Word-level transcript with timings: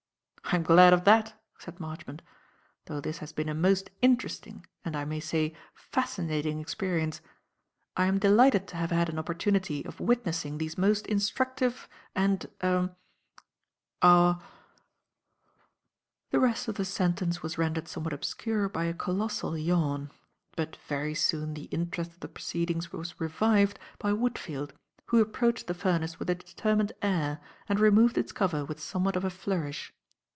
"I'm 0.53 0.63
glad 0.63 0.91
of 0.91 1.05
that," 1.05 1.41
said 1.57 1.79
Marchmont, 1.79 2.21
"though 2.83 2.99
this 2.99 3.19
has 3.19 3.31
been 3.31 3.47
a 3.47 3.53
most 3.53 3.89
interesting, 4.01 4.65
and 4.83 4.97
I 4.97 5.05
may 5.05 5.21
say, 5.21 5.55
fascinating 5.73 6.59
experience. 6.59 7.21
I 7.95 8.03
am 8.07 8.19
delighted 8.19 8.67
to 8.67 8.75
have 8.75 8.91
had 8.91 9.07
an 9.07 9.17
opportunity 9.17 9.85
of 9.85 10.01
witnessing 10.01 10.57
these 10.57 10.77
most 10.77 11.07
instructive 11.07 11.87
and 12.13 12.47
er 12.61 12.93
aw" 14.01 14.41
The 16.31 16.39
rest 16.41 16.67
of 16.67 16.75
the 16.75 16.83
sentence 16.83 17.41
was 17.41 17.57
rendered 17.57 17.87
somewhat 17.87 18.11
obscure 18.11 18.67
by 18.67 18.83
a 18.83 18.93
colossal 18.93 19.57
yawn; 19.57 20.11
but 20.57 20.75
very 20.85 21.15
soon 21.15 21.53
the 21.53 21.69
interest 21.71 22.11
of 22.11 22.19
the 22.19 22.27
proceedings 22.27 22.91
was 22.91 23.21
revived 23.21 23.79
by 23.99 24.11
Woodfield, 24.11 24.71
who 25.05 25.21
approached 25.21 25.67
the 25.67 25.73
furnace 25.73 26.19
with 26.19 26.29
a 26.29 26.35
determined 26.35 26.91
air 27.01 27.39
and 27.69 27.79
removed 27.79 28.17
its 28.17 28.33
cover 28.33 28.65
with 28.65 28.81
somewhat 28.81 29.15
of 29.15 29.23
a 29.23 29.29
flourish. 29.29 29.93